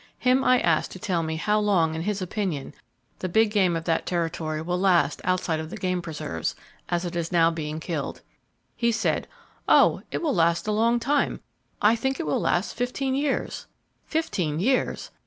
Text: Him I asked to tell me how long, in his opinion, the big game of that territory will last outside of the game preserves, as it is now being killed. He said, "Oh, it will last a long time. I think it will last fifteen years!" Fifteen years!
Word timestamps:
Him 0.17 0.43
I 0.43 0.59
asked 0.59 0.89
to 0.93 0.99
tell 0.99 1.21
me 1.21 1.35
how 1.35 1.59
long, 1.59 1.93
in 1.93 2.01
his 2.01 2.23
opinion, 2.23 2.73
the 3.19 3.29
big 3.29 3.51
game 3.51 3.75
of 3.75 3.83
that 3.83 4.07
territory 4.07 4.59
will 4.59 4.79
last 4.79 5.21
outside 5.23 5.59
of 5.59 5.69
the 5.69 5.77
game 5.77 6.01
preserves, 6.01 6.55
as 6.89 7.05
it 7.05 7.15
is 7.15 7.31
now 7.31 7.51
being 7.51 7.79
killed. 7.79 8.23
He 8.75 8.91
said, 8.91 9.27
"Oh, 9.67 10.01
it 10.09 10.23
will 10.23 10.33
last 10.33 10.65
a 10.65 10.71
long 10.71 10.99
time. 10.99 11.39
I 11.83 11.95
think 11.95 12.19
it 12.19 12.25
will 12.25 12.39
last 12.41 12.73
fifteen 12.73 13.13
years!" 13.13 13.67
Fifteen 14.07 14.59
years! 14.59 15.11